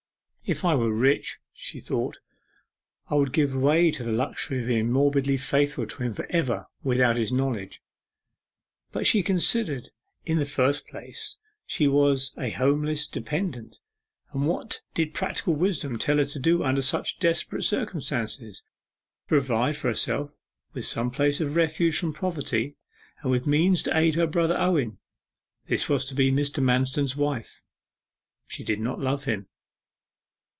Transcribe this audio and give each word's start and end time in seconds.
'If 0.43 0.65
I 0.65 0.75
were 0.75 0.91
rich,' 0.91 1.39
she 1.53 1.79
thought, 1.79 2.19
'I 3.09 3.13
would 3.15 3.31
give 3.31 3.55
way 3.55 3.89
to 3.91 4.03
the 4.03 4.11
luxury 4.11 4.59
of 4.59 4.67
being 4.67 4.91
morbidly 4.91 5.37
faithful 5.37 5.85
to 5.87 6.03
him 6.03 6.13
for 6.13 6.25
ever 6.29 6.65
without 6.83 7.15
his 7.15 7.31
knowledge.' 7.31 7.81
But 8.91 9.07
she 9.07 9.23
considered; 9.23 9.91
in 10.25 10.39
the 10.39 10.45
first 10.45 10.85
place 10.87 11.37
she 11.65 11.87
was 11.87 12.33
a 12.37 12.49
homeless 12.49 13.07
dependent; 13.07 13.77
and 14.33 14.45
what 14.45 14.81
did 14.93 15.13
practical 15.13 15.53
wisdom 15.53 15.97
tell 15.97 16.17
her 16.17 16.25
to 16.25 16.39
do 16.39 16.63
under 16.65 16.81
such 16.81 17.19
desperate 17.19 17.63
circumstances? 17.63 18.65
To 19.29 19.29
provide 19.29 19.77
herself 19.77 20.31
with 20.73 20.85
some 20.85 21.11
place 21.11 21.39
of 21.39 21.55
refuge 21.55 21.97
from 21.99 22.11
poverty, 22.11 22.75
and 23.21 23.31
with 23.31 23.47
means 23.47 23.83
to 23.83 23.97
aid 23.97 24.15
her 24.15 24.27
brother 24.27 24.57
Owen. 24.59 24.97
This 25.67 25.87
was 25.87 26.03
to 26.07 26.13
be 26.13 26.29
Mr. 26.29 26.61
Manston's 26.61 27.15
wife. 27.15 27.63
She 28.47 28.65
did 28.65 28.81
not 28.81 28.99
love 28.99 29.23
him. 29.23 29.47